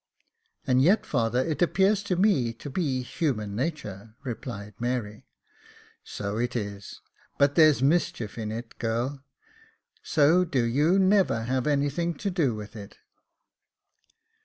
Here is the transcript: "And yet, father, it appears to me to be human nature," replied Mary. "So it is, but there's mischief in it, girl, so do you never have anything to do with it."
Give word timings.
"And 0.65 0.81
yet, 0.81 1.05
father, 1.05 1.45
it 1.45 1.61
appears 1.61 2.01
to 2.05 2.15
me 2.15 2.53
to 2.53 2.71
be 2.71 3.03
human 3.03 3.55
nature," 3.55 4.15
replied 4.23 4.73
Mary. 4.79 5.27
"So 6.03 6.39
it 6.39 6.55
is, 6.55 7.01
but 7.37 7.53
there's 7.53 7.83
mischief 7.83 8.35
in 8.35 8.51
it, 8.51 8.79
girl, 8.79 9.23
so 10.01 10.43
do 10.43 10.63
you 10.63 10.97
never 10.97 11.43
have 11.43 11.67
anything 11.67 12.15
to 12.15 12.31
do 12.31 12.55
with 12.55 12.75
it." 12.75 12.97